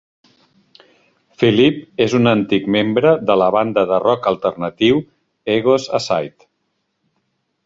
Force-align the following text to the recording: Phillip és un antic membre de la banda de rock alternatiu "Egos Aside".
Phillip 1.41 2.01
és 2.07 2.15
un 2.21 2.31
antic 2.31 2.65
membre 2.77 3.11
de 3.31 3.37
la 3.43 3.51
banda 3.57 3.85
de 3.95 4.03
rock 4.07 4.33
alternatiu 4.35 5.01
"Egos 5.59 5.91
Aside". 6.01 6.53